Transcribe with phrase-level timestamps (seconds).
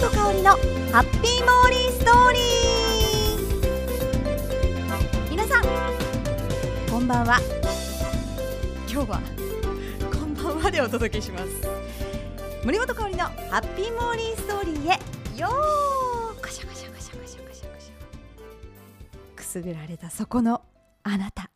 [0.00, 5.30] 本香りのハッピーモーリーストーリー。
[5.30, 5.64] 皆さん
[6.88, 7.40] こんばんは。
[8.88, 9.20] 今日は
[10.12, 11.46] こんばんはでお届けします。
[12.64, 17.92] 森本香りのハッピーモーリーストーリーへよーこしゃこしゃこしゃこしゃこしゃこしゃ
[19.34, 20.62] くすぐられたそこの
[21.02, 21.50] あなた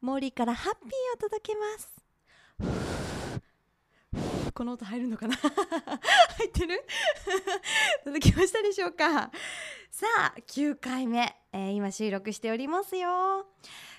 [0.00, 3.03] 森からハッピーを届けます
[4.54, 5.34] この音入るのかな？
[6.38, 6.84] 入ってる？
[8.04, 9.30] 届きましたでしょうか。
[9.90, 13.46] さあ9回目、えー、今収録しておりますよ。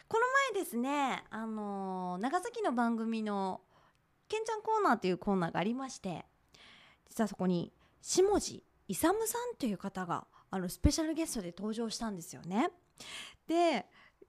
[0.08, 3.62] この前ですねあのー、長崎の番組の
[4.27, 6.26] けんちゃんコーナーというコーナーがありまして
[7.10, 12.70] 実はそこに下地勇さんという方があのスペシャルゲストで登場したんですよね。
[13.48, 13.88] で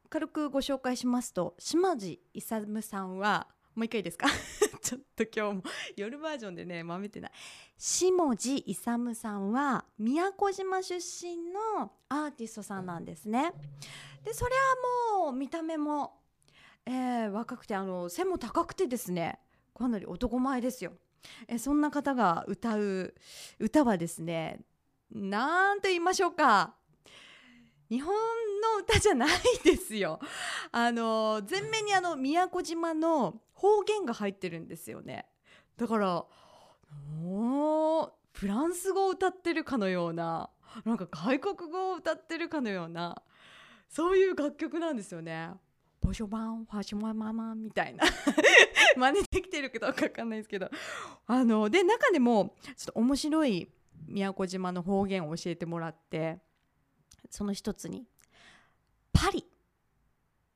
[0.08, 4.26] 軽くご紹介しますと島地勇さんはもう一回いいですか？
[4.82, 5.62] ちょっと今日も
[5.96, 7.32] 夜バージョンでねまめてない。
[7.78, 13.52] 下地勇さんは宮古島出身のアーティストさんなんですね。
[14.24, 14.52] でそれ
[15.14, 16.20] はもう見た目も、
[16.86, 19.38] えー、若くてあの背も高くてですね
[19.74, 20.92] かなり男前ですよ。
[21.48, 23.14] えそんな方が歌う
[23.58, 24.60] 歌はですね
[25.10, 26.76] なんと言いましょうか。
[27.88, 29.30] 日本の歌じゃない
[29.65, 30.20] ですよ。
[30.73, 35.26] あの前面にあの宮古島の方言が入ってるんですよね。
[35.76, 36.24] だから
[38.32, 40.51] フランス語を歌ってるかのような
[40.84, 43.23] なんか外国語を歌ってるかのような
[43.88, 45.51] そういう楽曲なんですよね。
[46.01, 48.04] ボショバンファショマママみたいな
[48.96, 50.70] 真似できてるかどうか分かんないですけど
[51.26, 53.68] あので中でもちょっと面白い
[54.07, 56.38] 宮古島の方言を教えてもらって
[57.30, 58.07] その一つに
[59.13, 59.46] パリ。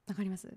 [0.07, 0.53] わかります？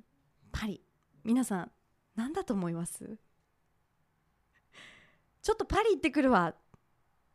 [0.52, 0.82] パリ。
[1.24, 1.72] 皆さん
[2.16, 3.18] 何だと思います？
[5.42, 6.56] ちょっとパリ行ってくるわ。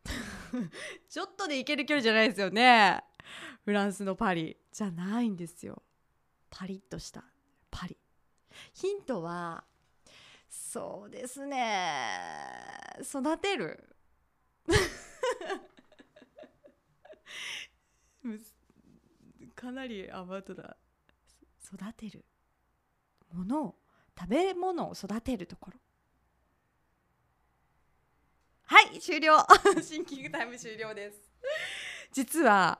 [1.09, 3.03] ちょっとで行ける距離じゃないですよね。
[3.65, 4.56] フランスのパリ。
[4.72, 5.83] じゃないんですよ。
[6.50, 7.25] パリッとした。
[7.71, 7.97] パリ。
[8.72, 9.65] ヒントは
[10.49, 12.97] そうですね。
[13.03, 13.97] 育てる
[19.58, 20.76] かなりアバウトだ。
[21.64, 22.24] 育てる。
[23.32, 23.74] ものを
[24.19, 25.78] 食べ物を育てるところ。
[28.66, 29.36] はい終了。
[29.82, 31.20] シンキングタイム終了です。
[32.12, 32.78] 実は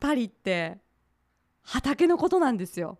[0.00, 0.78] パリって
[1.62, 2.98] 畑のことなんですよ。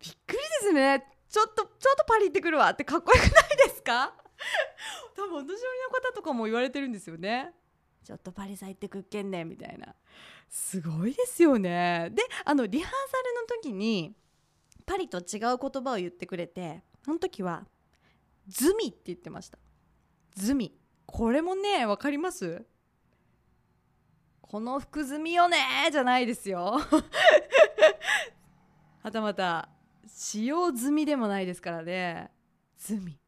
[0.00, 1.06] びっくりですね。
[1.28, 2.70] ちょっとちょっとパリ行ってくるわ。
[2.70, 4.14] ってかっこよくないですか？
[5.14, 7.54] 多分お年寄りの方とかも言われてるんですよね。
[8.04, 9.94] ちょっとパリさ行ってくっけんねみたいな
[10.48, 12.08] すごいですよね。
[12.12, 14.14] であのリハーサルの時に
[14.86, 17.66] パリと違う言葉を言ってくれてその時は
[18.48, 19.58] 「ズミ」って言ってました。
[20.34, 20.74] ズミ。
[21.06, 22.64] これもね分かります？
[24.40, 25.58] この服済みよね
[25.92, 26.78] じゃないですよ。
[29.02, 29.68] はたまた
[30.06, 32.30] 使用済みでもないですからね。
[32.78, 33.18] ズミ。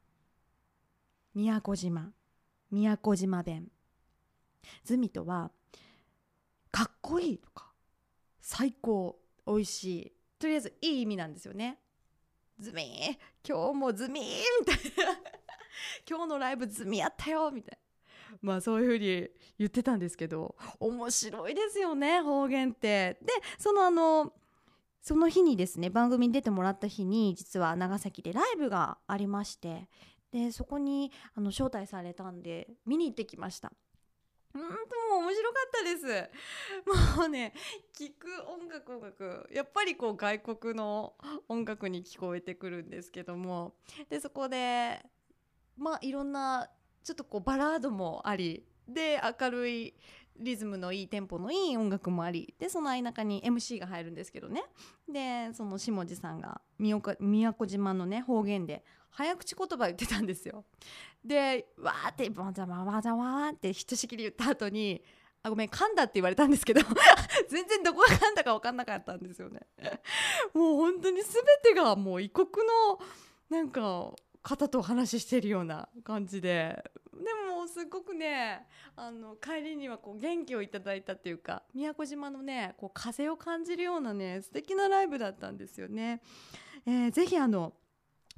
[1.35, 2.13] 宮古島。
[2.71, 3.71] 宮古島弁。
[4.85, 5.51] ズミとは
[6.71, 7.73] かっこいいとか
[8.41, 10.13] 最高美味しい。
[10.39, 11.79] とりあえずいい意味なんですよね。
[12.59, 14.25] ズミー今日もズミー
[14.61, 15.19] みたいな。
[16.09, 17.79] 今日のライブズミやったよみたい
[18.33, 18.39] な。
[18.43, 19.29] まあそういうふうに
[19.59, 23.19] 言ってたんですけど面白いですよね方言って。
[23.23, 24.33] でそのあの
[25.03, 29.89] その日にですね番組に出てもらった日に実は長崎でライブがありまして
[30.31, 33.73] でそこにあの招待されたんで見に行ってきました。
[34.55, 34.69] うんと
[35.11, 36.31] も面白かったです。
[37.19, 37.53] もうね
[37.95, 41.15] 聞く音楽音楽やっぱりこう外国の
[41.49, 43.75] 音楽に聞こえてくるんですけども。
[44.09, 45.05] でそこで
[45.77, 46.69] まあいろんな
[47.05, 49.95] ちょっとこうバラードもありで明るい
[50.37, 54.65] リズムのいいテンポのいい音楽もありでその間中に MC が入るんですけどね。
[55.09, 60.65] でその下地さんが宮古島のね方言で早口言葉言ってたんですよ。
[61.25, 65.03] でわーってわざわわざわってひとしきり言った後に
[65.43, 66.81] あごめん噛んだって言われたんですけど
[67.49, 69.61] 全然どこが噛んだか分かんなかったんですよね。
[70.55, 73.01] もう本当に全てがもう異国の
[73.49, 74.13] なんか
[74.43, 76.83] 方とお話ししてるような感じで
[77.13, 77.19] で
[77.53, 78.67] もすごくね
[78.97, 86.23] あの帰りにはこう元気をいただいたっていうか宮古島のねこう風を感じるようなね素敵なライブだったんですよね。
[86.87, 87.75] えー、ぜひあの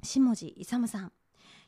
[0.03, 1.11] 下地勇さん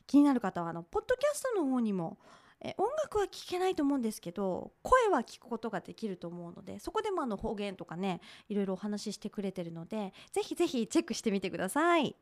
[0.06, 2.18] 気になる方はあのポッドキャストの方にも
[2.60, 12.16] え音楽は聴けないと思うんですけど声は聞くことができると思うのでそこでもあの方言とかねいろいろお話ししてくれてるのでぜひぜひチェックしてみてください。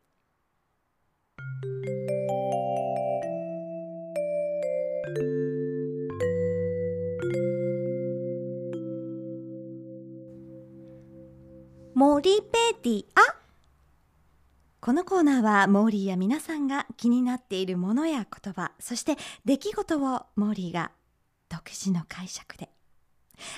[11.94, 13.43] モリペディア
[14.84, 19.16] このコーナーはモーリーや皆さんが気になっているものや言葉そして
[19.46, 20.90] 出来事をモーリーが
[21.48, 22.68] 独自の解釈で。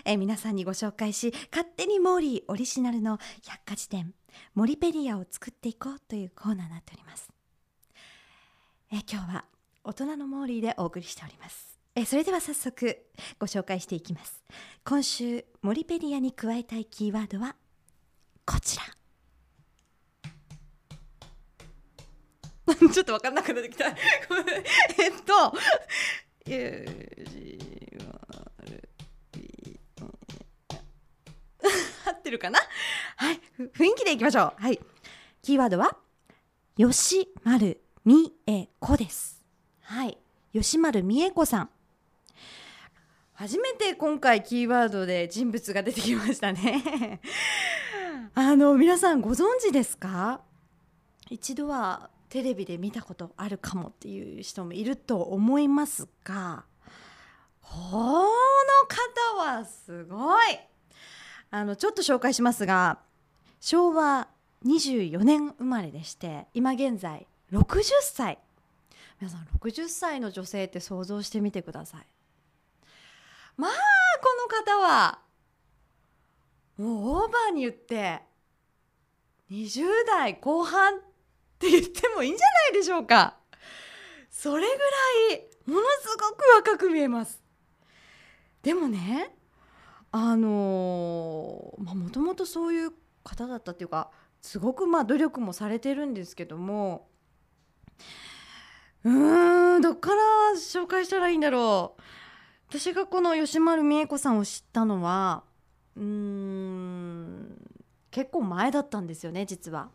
[0.04, 4.14] え皆さんにご紹介し勝手にモーリーオリジナルの百科事典
[4.54, 7.28] モリペディアを作っていこうというコーナーになっております。
[8.92, 9.44] え今日は
[9.82, 11.76] 大人のモーリーでお送りしております。
[11.96, 13.04] えそれでは早速
[13.40, 14.44] ご紹介していきます。
[14.84, 17.56] 今週モリペディアに加えたいキーワードは
[18.44, 18.84] こちら。
[22.92, 23.86] ちょっと分かんなくなってきた。
[24.98, 25.52] えっと
[32.06, 32.58] 合ってるかな？
[33.16, 34.62] はい雰囲気でいきましょう。
[34.62, 34.80] はい。
[35.42, 35.96] キーワードは
[36.76, 39.42] 吉丸美恵子です。
[39.82, 40.18] はい。
[40.52, 41.70] 吉丸美恵子さん。
[43.34, 47.20] 初めて今回キーワードで人物が出てきましたね。
[48.34, 50.40] あの皆さんご存知ですか？
[51.28, 56.64] 一度はテレビで見たことあるかもっていう人もいると思いますが
[57.60, 58.28] この
[58.88, 60.58] 方はすごい。
[61.50, 62.98] あのちょっと紹介しますが
[63.60, 64.28] 昭和
[64.64, 68.38] 24年生まれでして今現在60歳。
[69.20, 72.06] 皆さん60歳の女性って想像してみてください。
[73.56, 73.70] まあ
[74.20, 75.20] この方は
[76.76, 78.20] もうオーバーに言って
[79.50, 81.00] 20代後半
[81.56, 83.36] って言ってもいいんじゃないでしょうか。
[84.30, 87.42] それぐらいものすごく若く見えます。
[88.62, 89.34] でもね
[90.12, 92.92] あのまあもともとそういう
[93.24, 94.10] 方だったっていうか
[94.42, 97.08] すごくまあ努力もされてるんですけども
[99.04, 100.22] うーんどっから
[100.56, 102.02] 紹介したらいいんだろう。
[102.68, 105.44] 私がこの吉丸美恵子さんを知ったのは
[105.96, 107.56] うーん
[108.10, 109.88] 結構前だったんですよね実は。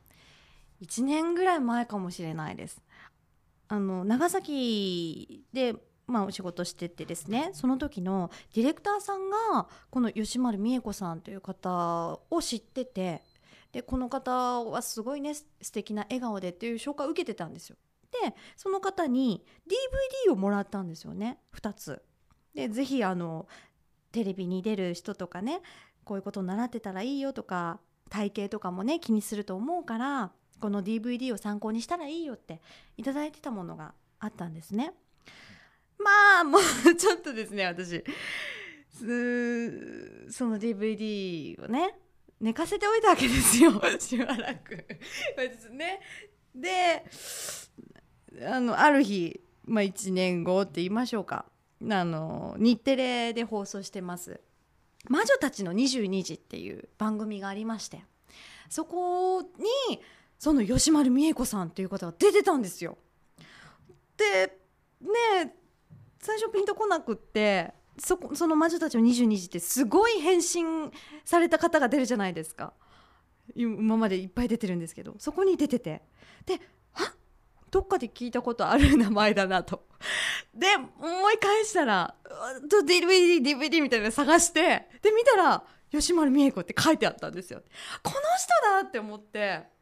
[0.81, 2.81] 1年ぐらい前かもしれないです
[3.67, 5.75] あの長崎で
[6.07, 13.21] まあ、お仕事しててですねその時のディレクターさんがこの吉丸美恵子さんという方を知ってて
[13.71, 17.77] でこの方はすごいね素敵な笑顔でっていう紹介を受けてたんですよ。
[18.11, 19.45] でその方に
[20.27, 22.03] DVD をもらったんですよね2つ。
[22.53, 23.47] でぜひあの
[24.11, 25.61] テレビに出る人とかね
[26.03, 27.79] こういうことを習ってたらいいよとか
[28.09, 32.61] 体型とかもね気にすると思うからこの DVD を参考にしたらいいよって
[32.95, 34.93] いただいてたものがあったんですね。
[35.97, 38.03] まあもうちょっとですね私。
[38.93, 41.95] その DVD をね
[42.39, 43.81] 寝かせておいたわけですよ。
[43.99, 44.85] しばらく。
[45.71, 45.99] ね、
[46.55, 47.03] で
[48.47, 51.45] あのある日、まあ、1年後って言いましょうか。
[51.89, 54.39] あの日テレで放送してます
[55.09, 58.03] 「魔女たちの22時」っていう番組がありまして。
[58.69, 59.47] そこに
[60.41, 62.97] その吉丸美恵子さんっていう方が出てたんですよ。
[64.17, 64.57] で
[64.99, 65.55] ね
[66.19, 70.91] 最初ピンとこなくってそこその魔女たちの22時ってすごい変身
[71.25, 72.73] された方が出るじゃないですか。
[73.55, 76.01] 今までいっぱい出てるんですけどそこに出てて。
[76.47, 76.59] で
[76.95, 77.13] あ
[77.69, 79.85] どっかで聞いたことある名前だなと。
[80.55, 82.15] で思い返したら
[82.67, 87.61] DVD DVD みたいなの探してで見たら吉丸美恵子って書いてあったんですよ。
[88.01, 89.79] この人だって思って。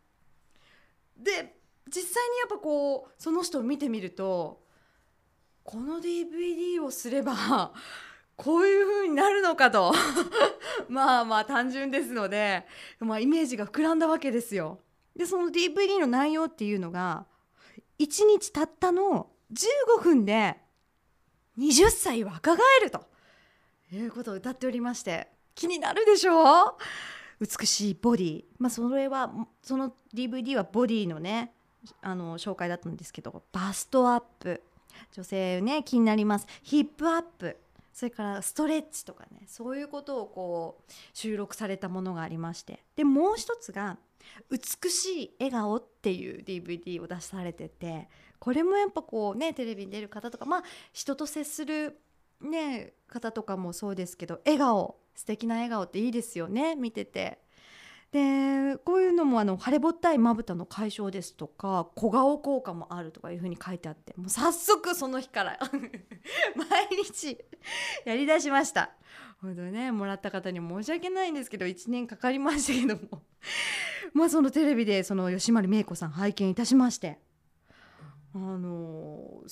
[1.19, 1.55] で
[1.87, 4.61] 実際にやっぱこうその人を見てみると
[5.63, 7.73] この DVD をすれば
[8.35, 9.93] こういう風になるのかと
[10.87, 12.65] まあまあ単純ですので、
[12.99, 14.79] まあ、イメージが膨らんだわけですよ。
[15.15, 17.25] でその DVD の内容っていうのが
[17.99, 20.57] 1日たったの15分で
[21.57, 23.05] 20歳若返ると
[23.91, 26.75] いうことを歌っておりまして気になるでしょう？
[27.39, 28.43] 美しいボディ。
[28.57, 29.31] まあそれは
[29.61, 31.53] その DVD はボディのね
[32.01, 34.61] あの紹介だったんですけどバストアップ。
[35.13, 36.47] 女性ね気になります。
[36.63, 37.57] ヒップアップ。
[37.93, 39.43] それからストレッチとかね。
[39.47, 42.83] そういうことをこう収録されたものがありまして。
[42.95, 43.97] でもう一つが
[44.49, 51.99] 「美しい笑顔」っていう DVD を出されててこれもやっぱこうねテレビに出る方とかまあ人と接する
[52.41, 54.97] ね方とかもそうですけど笑顔。
[55.19, 56.77] 素敵な笑顔っていいですよね。
[56.77, 57.39] 見てて。
[58.13, 65.59] でこういうのもあの腫れぼったいまぶたの解消ですとか小顔効果もあるとかいうふうに書いてあってもう早速その日から
[66.55, 67.37] 毎日
[68.05, 68.91] やりだしました。
[69.41, 73.21] 本当ねもらった方に申し訳ないんですけど1年かかりましたけども。
[74.13, 77.19] まあそのテレビでその吉丸美恵子さん拝見いたしまして
[78.33, 79.43] あの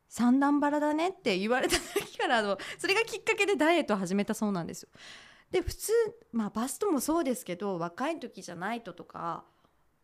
[0.08, 4.90] 三段バラだねって言われた時からのそれがきっかけでダイエットを始めたそうなんですよ。
[5.52, 5.92] で普通
[6.32, 9.44] まあバストもそうですけど若い時じゃないととか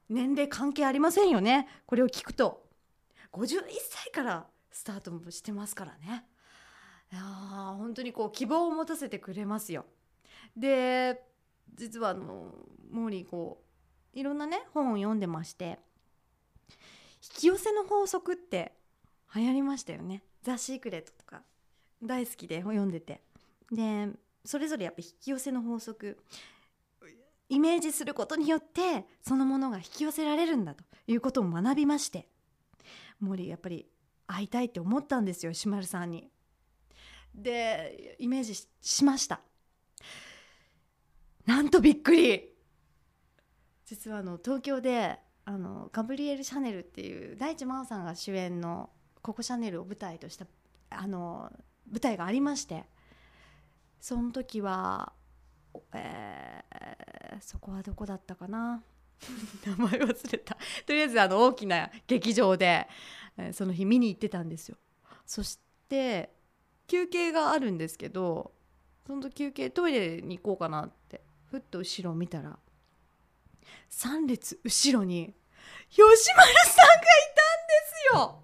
[0.10, 2.70] 年齢関係ありませんよねこれを聞くと。
[3.32, 6.26] 51歳からスタートしてますからね。
[7.12, 7.22] いや
[7.78, 9.86] 本当にこう希望を持たせてくれますよ。
[10.56, 11.24] で
[11.74, 12.54] 実はあの
[12.90, 13.62] モーリーこ
[14.14, 15.80] ういろんなね本を読んでまして
[16.70, 16.78] 引
[17.40, 18.74] き寄せの法則って
[19.36, 20.24] 流行りましたよね。
[20.44, 21.44] ザ・シークレットとか
[22.04, 23.22] 大好きで読んでて。
[23.72, 24.10] で
[24.44, 26.18] それぞれやっぱ引き寄せの法則
[27.48, 32.28] イメージすることによってそのものが引き寄せられるんだということを学びまして
[33.20, 33.86] 森やっぱり
[34.26, 36.30] 会いたいって思ったんですよ石丸さんに。
[37.34, 39.42] でイメージしました。
[41.46, 42.50] なんとびっくり。
[43.86, 48.90] 実はあの東京であのガブリエル・シャネルっていう大地真央さんが主演の
[49.22, 50.46] 「ココ・シャネル」を舞台とした
[50.90, 51.52] あの
[51.90, 52.86] 舞台がありまして
[54.00, 55.12] その時は
[55.94, 58.84] えー、そこはどこだったかな？
[59.66, 60.58] 名前忘れた。
[60.86, 62.88] とりあえずあの大きな劇場で、
[63.38, 64.78] えー、その日見に行ってたんですよ。
[65.26, 66.34] そして
[66.92, 68.52] 休憩があるんですけど
[69.08, 72.60] その休憩トイレに行こうかなってふっと後ろを見たら
[73.90, 75.34] 3列後ろに
[75.90, 77.08] 吉丸さんがい
[77.38, 78.44] たんですよ。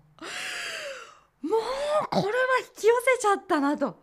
[1.42, 1.62] もう
[2.10, 2.30] これは
[2.62, 4.02] 引き寄せちゃったなと。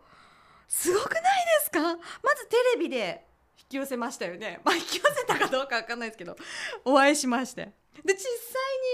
[0.67, 1.25] すごくないで
[1.63, 1.81] すか？
[1.81, 1.91] ま
[2.35, 3.25] ずテレビで
[3.57, 4.59] 引き寄せましたよね。
[4.63, 6.35] まあ引き寄せたかどうか分かんないですけど
[6.83, 7.71] お会いしまして。
[8.03, 8.19] で実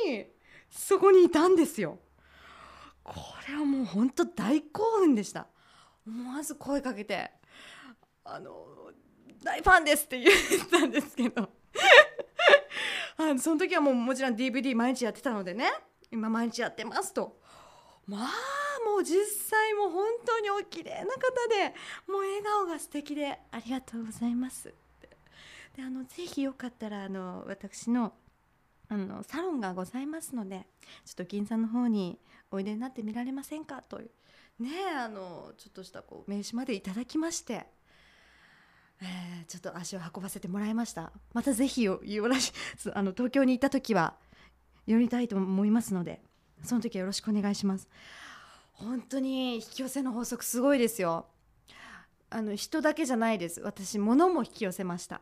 [0.05, 0.27] 際に
[0.69, 1.99] そこにいたんですよ。
[3.03, 3.13] こ
[3.47, 5.47] れはもう本当大興奮でした。
[6.07, 7.31] 思わず声かけて
[8.23, 8.65] あの
[9.43, 11.49] 大ファンですって言ったんですけど。
[13.17, 15.71] あその時はもうもちろん DVD 毎日やってたのでね。
[16.11, 17.39] 今毎日やってますと。
[18.07, 18.29] まあ
[18.85, 21.73] もう実際もう本当にお綺麗な方で
[22.07, 24.73] もう笑顔が素敵でありがとうございます
[25.75, 28.13] であのぜひよかったらあの私の
[28.91, 30.67] あのサロンがございますので
[31.05, 32.19] ちょっと銀座の方に
[32.51, 34.69] おいでになってみられませんかというね
[34.99, 37.65] あのちょっとしたこう名刺までいただきまして、
[39.01, 41.13] えー、ちょっと足を運ばせてもらいました。
[41.33, 42.51] またぜひよよろし
[42.93, 44.17] あの東京に行った時は
[44.85, 46.21] 寄りたいと思いますので
[46.61, 47.87] その時はよろしくお願いします。
[48.73, 51.27] 本当に引き寄せの法則すごいですよ。
[52.29, 53.61] あの人だけじゃないです。
[53.61, 55.21] 私物も引き寄せました。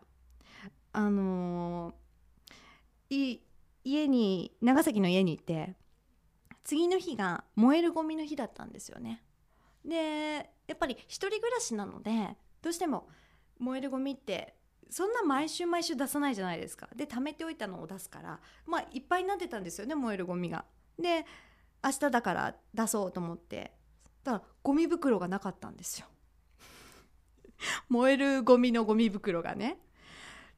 [0.92, 3.40] あのー、
[3.84, 5.76] 家に長崎の家にいて
[6.64, 9.24] 次の日が燃えるゴミの日だったんですよね。
[9.86, 13.08] でやっぱり一人暮らしなのでどうしても
[13.58, 14.56] 燃えるゴミって
[14.90, 16.90] そんな毎週毎週出さないじゃないですか。
[16.96, 20.66] で貯めておいたのを出すからまあいっぱいになってたんですよね燃えるゴミが。
[21.00, 21.26] で
[21.84, 23.74] 明日だから出そうと思って。
[24.24, 26.08] だゴミ袋がなかったんですよ。
[27.90, 29.80] 燃えるゴミのゴミ袋がね。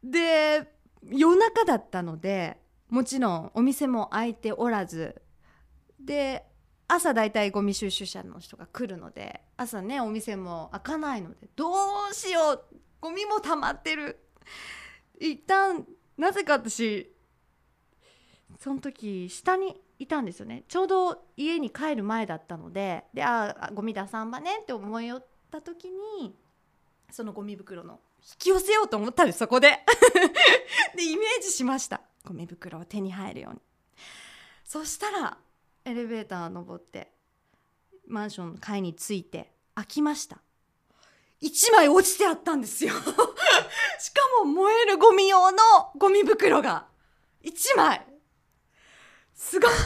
[0.03, 0.73] で
[1.03, 2.59] 夜中だったので
[2.91, 5.21] もちろんお店も開いておらず
[5.99, 6.45] で
[6.89, 11.71] 朝だいたいゴミ収集車の人が来るので朝ねお店も開かないのでど
[12.11, 12.63] うしよう
[12.99, 14.19] ゴミも溜まってる。
[15.19, 15.85] 一旦
[16.17, 17.11] なぜか私
[18.59, 20.65] その時下にいたんですよね。
[20.67, 26.35] ちょうど家に帰る前だったのでであゴミ出さんばねって思いよった時に
[27.09, 29.79] そのゴミ袋の引き寄せようと思ったんですそこで。
[30.95, 32.01] でイメージしました。
[32.23, 33.59] ゴミ袋を手に入るように。
[34.65, 35.37] そしたら
[35.85, 37.11] エレベーター登って
[38.07, 40.37] マンションの階に着いて開きました。
[41.41, 42.93] 1枚落ちてあったんですよ。
[43.99, 45.57] しかも燃えるゴミ用の
[45.97, 46.87] ゴミ袋が。
[47.43, 48.05] 1枚。
[49.33, 49.85] すごくないで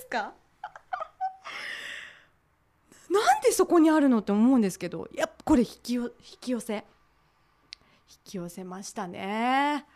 [0.00, 0.34] すか？
[3.08, 6.84] なんでそこにあるのって思うんですけどやっぱこれ引きよ引き寄せ。
[8.10, 9.86] 引き寄せましたね。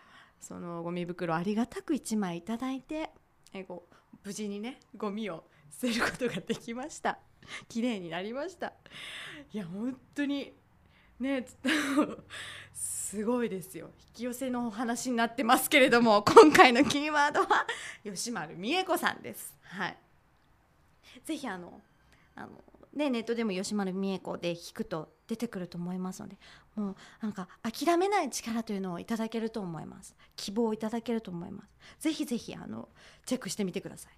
[0.43, 3.11] そのゴミ袋ありがたく1枚いただいて
[3.55, 3.85] えご
[4.25, 7.19] 無事にねゴミを捨てることができました。
[7.69, 8.73] 綺麗になりました。
[9.53, 10.53] いや本当に
[11.21, 11.47] ね
[12.75, 13.91] すごいですよ。
[13.99, 17.67] 引き寄せのお話になってますけれども今回のキーワードは
[18.05, 19.57] 吉丸美恵子さんです。
[19.63, 19.99] はい。
[21.25, 21.81] ぜひあの
[22.35, 26.37] あのね、ネットでも吉丸美恵子で引くと出てくると思いますので
[26.75, 30.15] もうなんか諦めない力というのをいただけると思います。
[30.37, 31.65] 希望をいただけると思いま
[31.99, 32.01] す。
[32.01, 32.89] ぜひぜひあの
[33.27, 34.13] チェックしてみてください。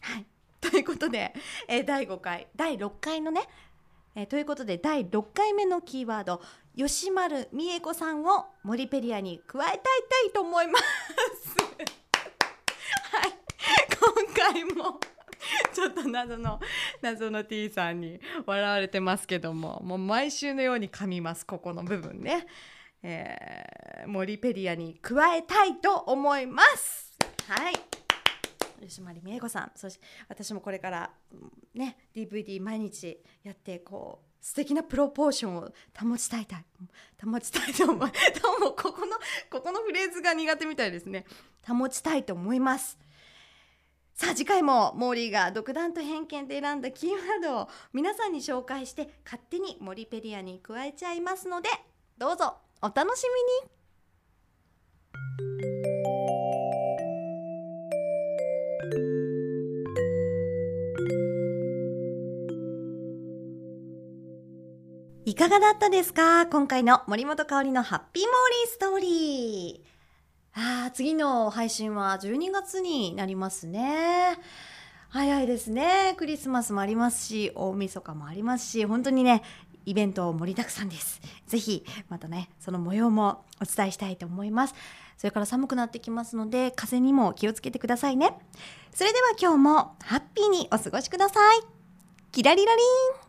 [0.00, 0.26] はい。
[0.60, 1.34] ということで、
[1.68, 3.48] えー、第5回第6回のね、
[4.14, 6.42] えー、ということで第6回目のキーワード
[6.76, 10.84] 吉丸美恵子さんをモリペリアに加えたいたいと思います。
[13.16, 13.32] はい。
[13.98, 15.00] 今回も
[15.72, 16.60] ちょっと謎の
[17.02, 22.46] 謎の T さんに笑われてますけどももう毎週のように噛みますここの部分ね、
[23.02, 27.16] えー、モリペリアに加えたいと思います。
[27.48, 27.74] はい。
[28.80, 31.10] 吉丸美恵子さんそして私もこれから
[31.74, 36.64] ね DVD 毎日やってこう素敵なプロポーションを保ちたいたい
[37.24, 37.96] 保ちたいと思う。
[38.60, 39.16] もここの
[39.50, 41.24] ここのフレーズが苦手みたいですね。
[41.66, 42.98] 保ちたいと思います。
[44.18, 51.68] さあ次回もモーリーが独断と偏見で選んだキーワードを皆さんに紹介して勝手にモリペリアに加えちゃいますので
[52.16, 53.34] どうぞお楽しみ
[65.26, 66.46] にいかがだったですか？
[66.46, 68.32] 今回の森本香里のハッピーモー
[68.64, 69.85] リーストーリー。
[70.58, 74.38] あ次の配信は12月になりますね。
[75.10, 76.14] 早いですね。
[76.16, 79.42] クリスマスもありますし、大晦日もありますし、本当にね、
[79.84, 81.20] イベント盛りだくさんです。
[81.46, 84.74] ぜひ、またね、その模様もお伝えしたいと思います。
[85.18, 88.38] それから寒くなってきますので、風にも気をつけてくださいね。
[88.94, 91.60] それでは今日もハッピーにお過ごしください。
[92.32, 92.82] キラリラリ
[93.22, 93.25] ン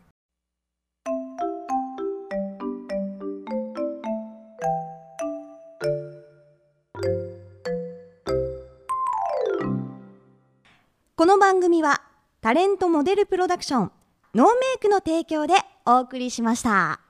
[11.18, 12.00] この番組は
[12.40, 13.92] タレントモデルプロダクション
[14.36, 15.54] ノーメイクの提供で
[15.84, 17.07] お送りしました。